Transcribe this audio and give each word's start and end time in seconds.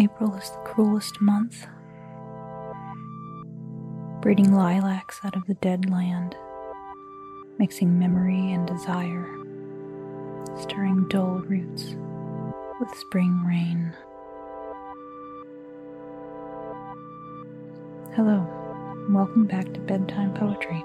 April 0.00 0.34
is 0.34 0.50
the 0.50 0.56
cruelest 0.64 1.20
month, 1.20 1.66
breeding 4.22 4.54
lilacs 4.54 5.20
out 5.24 5.36
of 5.36 5.46
the 5.46 5.52
dead 5.60 5.90
land, 5.90 6.34
mixing 7.58 7.98
memory 7.98 8.52
and 8.52 8.66
desire, 8.66 9.28
stirring 10.58 11.06
dull 11.08 11.42
roots 11.46 11.96
with 12.80 12.88
spring 12.96 13.44
rain. 13.46 13.92
Hello, 18.14 18.46
and 19.04 19.14
welcome 19.14 19.44
back 19.44 19.70
to 19.74 19.80
Bedtime 19.80 20.32
Poetry, 20.32 20.82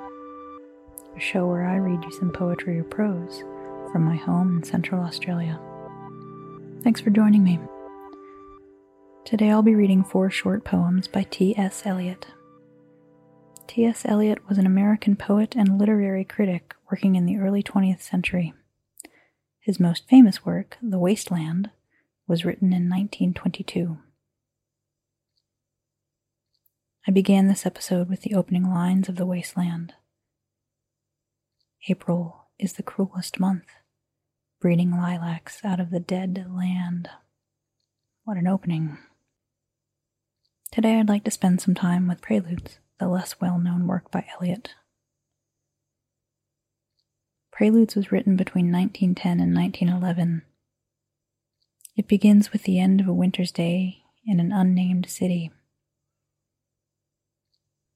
a 1.16 1.20
show 1.22 1.48
where 1.48 1.66
I 1.66 1.78
read 1.78 2.04
you 2.04 2.12
some 2.12 2.32
poetry 2.32 2.80
or 2.80 2.84
prose 2.84 3.46
from 3.94 4.04
my 4.04 4.18
home 4.18 4.58
in 4.58 4.64
Central 4.64 5.02
Australia. 5.02 5.58
Thanks 6.84 7.00
for 7.00 7.12
joining 7.12 7.46
me. 7.46 7.60
Today 9.26 9.50
I'll 9.50 9.64
be 9.64 9.74
reading 9.74 10.04
four 10.04 10.30
short 10.30 10.64
poems 10.64 11.08
by 11.08 11.24
T.S. 11.24 11.82
Eliot. 11.84 12.28
T.S. 13.66 14.06
Eliot 14.06 14.48
was 14.48 14.60
an 14.60 14.68
American 14.68 15.16
poet 15.16 15.56
and 15.56 15.80
literary 15.80 16.24
critic 16.24 16.76
working 16.92 17.16
in 17.16 17.26
the 17.26 17.38
early 17.38 17.64
20th 17.64 18.04
century. 18.04 18.54
His 19.60 19.80
most 19.80 20.08
famous 20.08 20.46
work, 20.46 20.78
The 20.80 21.00
Waste 21.00 21.32
Land, 21.32 21.72
was 22.28 22.46
written 22.46 22.68
in 22.68 22.88
1922. 22.88 23.98
I 27.08 27.12
began 27.12 27.48
this 27.48 27.66
episode 27.66 28.08
with 28.08 28.22
the 28.22 28.36
opening 28.36 28.70
lines 28.70 29.10
of 29.10 29.16
The 29.16 29.26
Waste 29.26 29.58
Land. 29.58 29.96
April 31.90 32.46
is 32.60 32.74
the 32.74 32.84
cruelest 32.84 33.40
month, 33.40 33.66
breeding 34.62 34.92
lilacs 34.92 35.66
out 35.66 35.80
of 35.80 35.90
the 35.90 36.00
dead 36.00 36.46
land. 36.48 37.10
What 38.24 38.38
an 38.38 38.46
opening! 38.46 39.00
Today 40.76 41.00
I'd 41.00 41.08
like 41.08 41.24
to 41.24 41.32
spend 41.32 41.62
some 41.62 41.74
time 41.74 42.06
with 42.06 42.20
Preludes, 42.20 42.80
the 43.00 43.08
less 43.08 43.40
well 43.40 43.58
known 43.58 43.88
work 43.88 44.12
by 44.12 44.26
Eliot. 44.36 44.72
Preludes 47.54 47.96
was 47.96 48.12
written 48.12 48.36
between 48.36 48.74
1910 48.74 49.40
and 49.40 49.56
1911. 49.56 50.42
It 51.96 52.10
begins 52.10 52.52
with 52.52 52.64
the 52.64 52.78
end 52.78 53.00
of 53.00 53.08
a 53.08 53.14
winter's 53.14 53.54
day 53.54 54.04
in 54.28 54.42
an 54.42 54.52
unnamed 54.52 55.10
city. 55.10 55.50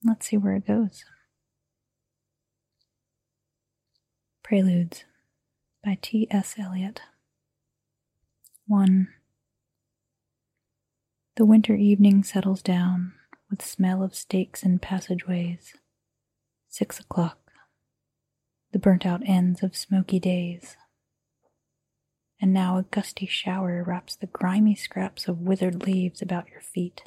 Let's 0.01 0.27
see 0.27 0.37
where 0.37 0.55
it 0.55 0.65
goes. 0.65 1.03
Preludes 4.41 5.03
by 5.83 5.97
T.S. 6.01 6.55
Eliot. 6.57 7.01
1. 8.67 9.09
The 11.39 11.45
winter 11.45 11.73
evening 11.73 12.25
settles 12.25 12.61
down 12.61 13.13
with 13.49 13.65
smell 13.65 14.03
of 14.03 14.13
steaks 14.13 14.61
and 14.61 14.81
passageways. 14.81 15.73
Six 16.67 16.99
o'clock. 16.99 17.39
The 18.73 18.79
burnt 18.79 19.05
out 19.05 19.21
ends 19.25 19.63
of 19.63 19.73
smoky 19.73 20.19
days. 20.19 20.75
And 22.41 22.51
now 22.51 22.77
a 22.77 22.83
gusty 22.83 23.25
shower 23.25 23.81
wraps 23.87 24.17
the 24.17 24.27
grimy 24.27 24.75
scraps 24.75 25.29
of 25.29 25.39
withered 25.39 25.85
leaves 25.85 26.21
about 26.21 26.49
your 26.49 26.59
feet, 26.59 27.03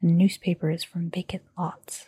and 0.00 0.16
newspapers 0.16 0.82
from 0.82 1.10
vacant 1.10 1.42
lots. 1.58 2.06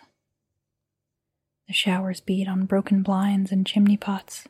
The 1.68 1.74
showers 1.74 2.22
beat 2.22 2.48
on 2.48 2.64
broken 2.64 3.02
blinds 3.02 3.52
and 3.52 3.66
chimney 3.66 3.98
pots. 3.98 4.48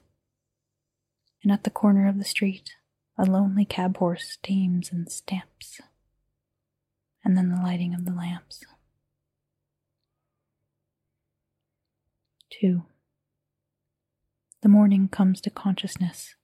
And 1.42 1.50
at 1.50 1.64
the 1.64 1.70
corner 1.70 2.06
of 2.06 2.18
the 2.18 2.24
street, 2.24 2.70
a 3.18 3.24
lonely 3.24 3.64
cab 3.64 3.96
horse 3.96 4.28
steams 4.28 4.92
and 4.92 5.10
stamps 5.10 5.80
and 7.24 7.36
then 7.36 7.50
the 7.50 7.60
lighting 7.60 7.94
of 7.94 8.04
the 8.04 8.12
lamps. 8.12 8.64
2. 12.60 12.82
The 14.62 14.68
morning 14.68 15.08
comes 15.08 15.40
to 15.40 15.50
consciousness 15.50 16.34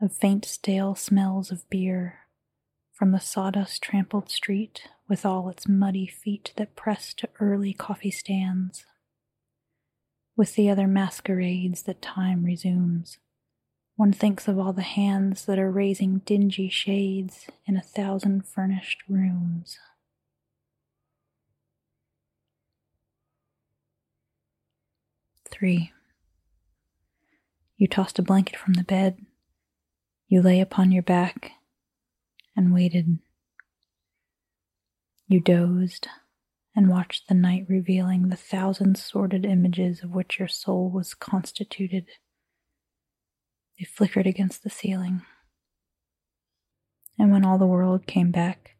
of 0.00 0.12
faint 0.12 0.44
stale 0.44 0.94
smells 0.94 1.50
of 1.50 1.68
beer 1.70 2.20
from 2.92 3.12
the 3.12 3.20
sawdust 3.20 3.82
trampled 3.82 4.30
street 4.30 4.88
with 5.08 5.24
all 5.24 5.48
its 5.48 5.68
muddy 5.68 6.06
feet 6.06 6.52
that 6.56 6.76
press 6.76 7.14
to 7.14 7.28
early 7.40 7.72
coffee 7.72 8.10
stands. 8.10 8.84
With 10.36 10.54
the 10.54 10.70
other 10.70 10.86
masquerades 10.86 11.82
that 11.82 12.02
time 12.02 12.44
resumes, 12.44 13.18
one 13.96 14.12
thinks 14.12 14.48
of 14.48 14.58
all 14.58 14.72
the 14.72 14.82
hands 14.82 15.44
that 15.46 15.58
are 15.58 15.70
raising 15.70 16.18
dingy 16.20 16.68
shades 16.68 17.46
in 17.66 17.76
a 17.76 17.82
thousand 17.82 18.46
furnished 18.46 19.02
rooms. 19.08 19.78
3. 25.62 25.92
You 27.76 27.86
tossed 27.86 28.18
a 28.18 28.22
blanket 28.22 28.58
from 28.58 28.72
the 28.74 28.82
bed. 28.82 29.24
You 30.26 30.42
lay 30.42 30.60
upon 30.60 30.90
your 30.90 31.04
back 31.04 31.52
and 32.56 32.74
waited. 32.74 33.20
You 35.28 35.38
dozed 35.38 36.08
and 36.74 36.88
watched 36.88 37.28
the 37.28 37.34
night 37.34 37.66
revealing 37.68 38.28
the 38.28 38.34
thousand 38.34 38.98
sordid 38.98 39.46
images 39.46 40.02
of 40.02 40.10
which 40.10 40.40
your 40.40 40.48
soul 40.48 40.90
was 40.90 41.14
constituted. 41.14 42.06
They 43.78 43.84
flickered 43.84 44.26
against 44.26 44.64
the 44.64 44.70
ceiling. 44.70 45.22
And 47.20 47.30
when 47.30 47.44
all 47.44 47.58
the 47.58 47.66
world 47.66 48.08
came 48.08 48.32
back, 48.32 48.70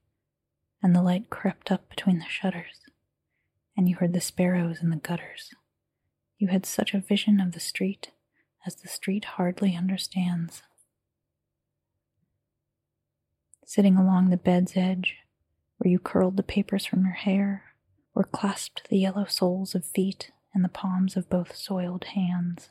and 0.83 0.97
the 0.97 1.03
light 1.03 1.31
crept 1.31 1.71
up 1.71 1.89
between 1.89 2.19
the 2.19 2.29
shutters, 2.29 2.81
and 3.77 3.89
you 3.89 3.95
heard 3.95 4.15
the 4.15 4.21
sparrows 4.21 4.83
in 4.83 4.91
the 4.91 4.97
gutters, 4.97 5.55
you 6.43 6.49
had 6.49 6.67
such 6.67 6.93
a 6.93 6.99
vision 6.99 7.39
of 7.39 7.53
the 7.53 7.61
street 7.61 8.11
as 8.67 8.75
the 8.75 8.89
street 8.89 9.25
hardly 9.25 9.77
understands. 9.77 10.63
Sitting 13.65 13.97
along 13.97 14.29
the 14.29 14.37
bed's 14.37 14.77
edge, 14.77 15.19
where 15.79 15.89
you 15.89 16.01
curled 16.01 16.37
the 16.37 16.43
papers 16.43 16.85
from 16.85 17.05
your 17.05 17.15
hair, 17.15 17.63
or 18.13 18.25
clasped 18.25 18.89
the 18.89 18.99
yellow 18.99 19.25
soles 19.25 19.77
of 19.77 19.85
feet 19.85 20.33
in 20.53 20.63
the 20.63 20.69
palms 20.69 21.17
of 21.17 21.31
both 21.31 21.55
soiled 21.55 22.05
hands. 22.17 22.69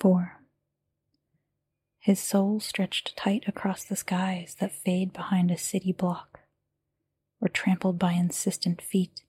4. 0.00 0.40
His 1.98 2.18
soul 2.18 2.60
stretched 2.60 3.14
tight 3.14 3.44
across 3.46 3.84
the 3.84 3.94
skies 3.94 4.56
that 4.58 4.72
fade 4.72 5.12
behind 5.12 5.50
a 5.50 5.58
city 5.58 5.92
block, 5.92 6.40
or 7.42 7.48
trampled 7.48 7.98
by 7.98 8.12
insistent 8.12 8.80
feet 8.80 9.20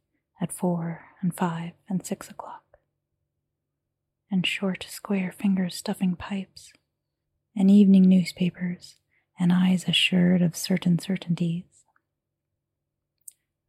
at 0.42 0.52
four 0.54 1.06
and 1.22 1.36
five 1.36 1.72
and 1.90 2.06
six 2.06 2.30
o'clock, 2.30 2.78
and 4.32 4.46
short, 4.46 4.86
square 4.90 5.34
fingers 5.38 5.76
stuffing 5.76 6.16
pipes, 6.16 6.72
and 7.56 7.70
evening 7.70 8.04
newspapers, 8.04 8.96
and 9.40 9.52
eyes 9.52 9.86
assured 9.88 10.42
of 10.42 10.56
certain 10.56 11.00
certainties. 11.00 11.64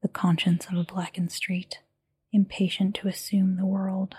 The 0.02 0.08
conscience 0.08 0.66
of 0.66 0.76
a 0.76 0.84
blackened 0.84 1.32
street, 1.32 1.80
impatient 2.32 2.94
to 2.96 3.08
assume 3.08 3.56
the 3.56 3.66
world. 3.66 4.14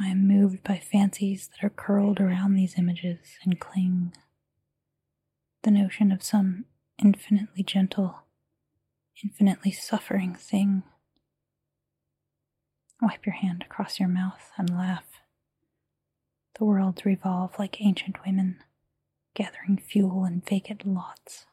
I 0.00 0.08
am 0.08 0.26
moved 0.26 0.62
by 0.64 0.78
fancies 0.78 1.48
that 1.48 1.64
are 1.66 1.70
curled 1.70 2.20
around 2.20 2.54
these 2.54 2.78
images 2.78 3.18
and 3.44 3.60
cling. 3.60 4.12
The 5.62 5.70
notion 5.70 6.10
of 6.10 6.22
some 6.22 6.64
infinitely 6.98 7.62
gentle, 7.64 8.20
infinitely 9.22 9.72
suffering 9.72 10.34
thing. 10.34 10.82
Wipe 13.02 13.24
your 13.24 13.34
hand 13.34 13.62
across 13.62 13.98
your 13.98 14.08
mouth 14.08 14.50
and 14.58 14.70
laugh. 14.70 15.22
The 16.58 16.64
worlds 16.64 17.04
revolve 17.04 17.58
like 17.58 17.80
ancient 17.80 18.24
women, 18.26 18.58
gathering 19.34 19.78
fuel 19.78 20.24
in 20.24 20.42
vacant 20.42 20.86
lots. 20.86 21.46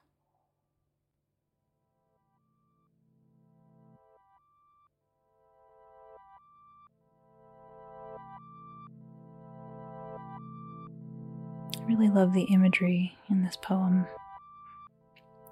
I 11.77 11.83
really 11.85 12.09
love 12.09 12.33
the 12.33 12.43
imagery 12.43 13.17
in 13.29 13.43
this 13.43 13.55
poem 13.55 14.07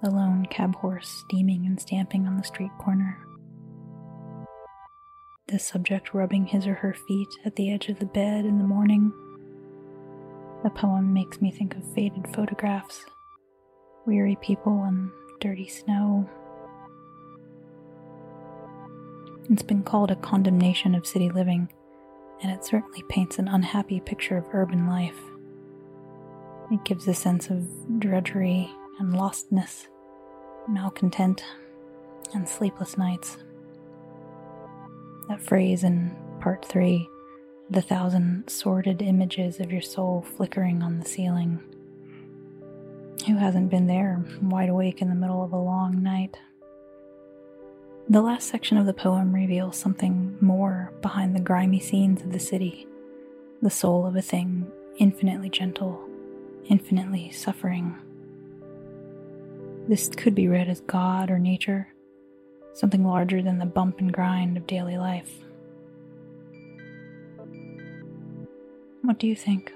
the 0.02 0.10
lone 0.10 0.46
cab 0.50 0.74
horse 0.76 1.08
steaming 1.08 1.66
and 1.66 1.80
stamping 1.80 2.26
on 2.26 2.36
the 2.36 2.44
street 2.44 2.70
corner. 2.78 3.18
The 5.48 5.58
subject 5.58 6.12
rubbing 6.12 6.46
his 6.46 6.66
or 6.66 6.74
her 6.74 6.94
feet 7.06 7.28
at 7.44 7.56
the 7.56 7.72
edge 7.72 7.88
of 7.88 7.98
the 7.98 8.06
bed 8.06 8.44
in 8.44 8.58
the 8.58 8.64
morning. 8.64 9.12
The 10.64 10.70
poem 10.70 11.12
makes 11.12 11.40
me 11.40 11.50
think 11.50 11.76
of 11.76 11.94
faded 11.94 12.26
photographs, 12.34 13.04
weary 14.06 14.36
people, 14.42 14.82
and 14.84 15.10
dirty 15.40 15.68
snow. 15.68 16.28
It's 19.48 19.62
been 19.62 19.84
called 19.84 20.10
a 20.10 20.16
condemnation 20.16 20.94
of 20.96 21.06
city 21.06 21.30
living, 21.30 21.68
and 22.42 22.50
it 22.50 22.64
certainly 22.64 23.04
paints 23.08 23.38
an 23.38 23.46
unhappy 23.46 24.00
picture 24.00 24.36
of 24.36 24.46
urban 24.52 24.88
life. 24.88 25.18
It 26.72 26.84
gives 26.84 27.06
a 27.06 27.14
sense 27.14 27.48
of 27.48 27.64
drudgery 28.00 28.68
and 28.98 29.14
lostness, 29.14 29.86
malcontent, 30.68 31.44
and 32.34 32.48
sleepless 32.48 32.96
nights. 32.96 33.38
That 35.28 35.42
phrase 35.42 35.84
in 35.84 36.16
part 36.40 36.64
three 36.64 37.08
the 37.68 37.82
thousand 37.82 38.48
sordid 38.48 39.02
images 39.02 39.58
of 39.58 39.72
your 39.72 39.82
soul 39.82 40.24
flickering 40.36 40.82
on 40.82 41.00
the 41.00 41.04
ceiling. 41.04 41.60
Who 43.26 43.36
hasn't 43.36 43.70
been 43.70 43.88
there, 43.88 44.24
wide 44.40 44.68
awake 44.68 45.02
in 45.02 45.08
the 45.08 45.16
middle 45.16 45.42
of 45.42 45.52
a 45.52 45.58
long 45.58 46.00
night? 46.00 46.38
The 48.08 48.22
last 48.22 48.48
section 48.48 48.78
of 48.78 48.86
the 48.86 48.94
poem 48.94 49.34
reveals 49.34 49.76
something 49.76 50.36
more 50.40 50.92
behind 51.02 51.34
the 51.34 51.40
grimy 51.40 51.80
scenes 51.80 52.22
of 52.22 52.32
the 52.32 52.38
city, 52.38 52.86
the 53.60 53.70
soul 53.70 54.06
of 54.06 54.14
a 54.14 54.22
thing 54.22 54.70
infinitely 54.98 55.50
gentle, 55.50 56.08
infinitely 56.68 57.30
suffering. 57.30 57.96
This 59.88 60.08
could 60.08 60.34
be 60.34 60.48
read 60.48 60.68
as 60.68 60.80
God 60.80 61.30
or 61.30 61.38
nature, 61.38 61.88
something 62.74 63.04
larger 63.06 63.40
than 63.40 63.58
the 63.58 63.66
bump 63.66 64.00
and 64.00 64.12
grind 64.12 64.56
of 64.56 64.66
daily 64.66 64.98
life. 64.98 65.32
What 69.02 69.18
do 69.18 69.28
you 69.28 69.36
think? 69.36 69.72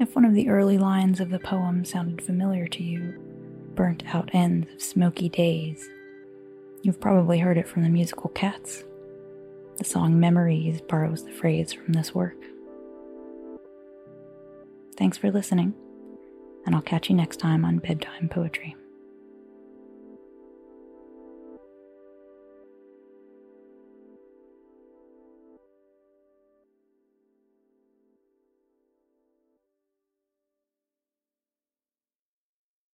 If 0.00 0.16
one 0.16 0.24
of 0.24 0.34
the 0.34 0.48
early 0.48 0.78
lines 0.78 1.20
of 1.20 1.30
the 1.30 1.38
poem 1.38 1.84
sounded 1.84 2.22
familiar 2.22 2.66
to 2.66 2.82
you, 2.82 3.14
burnt 3.76 4.02
out 4.12 4.30
ends 4.32 4.72
of 4.74 4.82
smoky 4.82 5.28
days, 5.28 5.88
you've 6.82 7.00
probably 7.00 7.38
heard 7.38 7.56
it 7.56 7.68
from 7.68 7.84
the 7.84 7.88
musical 7.88 8.30
Cats. 8.30 8.82
The 9.76 9.84
song 9.84 10.18
Memories 10.18 10.80
borrows 10.80 11.24
the 11.24 11.30
phrase 11.30 11.72
from 11.72 11.92
this 11.92 12.14
work. 12.14 12.36
Thanks 14.96 15.16
for 15.16 15.30
listening, 15.30 15.74
and 16.66 16.74
I'll 16.74 16.82
catch 16.82 17.10
you 17.10 17.16
next 17.16 17.38
time 17.38 17.64
on 17.64 17.78
Bedtime 17.78 18.28
Poetry. 18.28 18.76